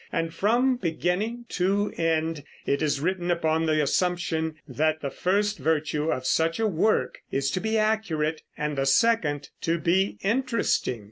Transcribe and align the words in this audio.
And 0.11 0.33
from 0.33 0.77
beginning 0.77 1.45
to 1.49 1.93
end 1.95 2.43
it 2.65 2.81
is 2.81 2.99
written 2.99 3.29
upon 3.29 3.67
the 3.67 3.83
assumption 3.83 4.55
that 4.67 4.99
the 5.01 5.11
first 5.11 5.59
virtue 5.59 6.09
of 6.11 6.25
such 6.25 6.59
a 6.59 6.65
work 6.65 7.19
is 7.31 7.51
to 7.51 7.59
be 7.59 7.77
accurate, 7.77 8.41
and 8.57 8.79
the 8.79 8.87
second 8.87 9.49
to 9.61 9.77
be 9.77 10.17
interesting. 10.23 10.99